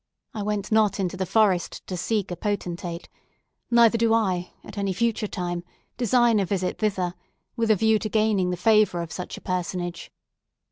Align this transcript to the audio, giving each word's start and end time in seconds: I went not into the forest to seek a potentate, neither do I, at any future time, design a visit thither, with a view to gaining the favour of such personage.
I 0.33 0.41
went 0.41 0.71
not 0.71 0.99
into 0.99 1.15
the 1.15 1.27
forest 1.27 1.85
to 1.85 1.95
seek 1.95 2.31
a 2.31 2.35
potentate, 2.35 3.07
neither 3.69 3.99
do 3.99 4.15
I, 4.15 4.51
at 4.63 4.75
any 4.75 4.93
future 4.93 5.27
time, 5.27 5.63
design 5.95 6.39
a 6.39 6.45
visit 6.47 6.79
thither, 6.79 7.13
with 7.55 7.69
a 7.69 7.75
view 7.75 7.99
to 7.99 8.09
gaining 8.09 8.49
the 8.49 8.57
favour 8.57 9.03
of 9.03 9.11
such 9.11 9.43
personage. 9.43 10.11